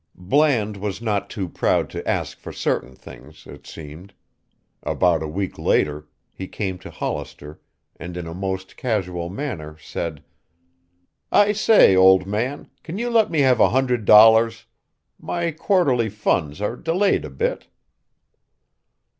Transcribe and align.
Bland 0.15 0.77
was 0.77 0.99
not 0.99 1.29
too 1.29 1.47
proud 1.47 1.87
to 1.91 2.09
ask 2.09 2.39
for 2.39 2.51
certain 2.51 2.95
things, 2.95 3.45
it 3.45 3.67
seemed. 3.67 4.15
About 4.81 5.21
a 5.21 5.27
week 5.27 5.59
later 5.59 6.07
he 6.33 6.47
came 6.47 6.79
to 6.79 6.89
Hollister 6.89 7.61
and 7.97 8.17
in 8.17 8.25
a 8.25 8.33
most 8.33 8.77
casual 8.77 9.29
manner 9.29 9.77
said, 9.77 10.23
"I 11.31 11.51
say, 11.51 11.95
old 11.95 12.25
man, 12.25 12.71
can 12.81 12.97
you 12.97 13.11
let 13.11 13.29
me 13.29 13.41
have 13.41 13.59
a 13.59 13.69
hundred 13.69 14.05
dollars? 14.05 14.65
My 15.19 15.51
quarterly 15.51 16.09
funds 16.09 16.61
are 16.61 16.75
delayed 16.75 17.23
a 17.23 17.29
bit." 17.29 17.67